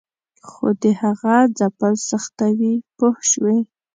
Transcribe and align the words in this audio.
خو 0.49 0.65
د 0.81 0.83
هغه 1.01 1.35
ځپل 1.57 1.93
سختوي 2.09 2.75
پوه 2.97 3.17
شوې!. 3.29 3.57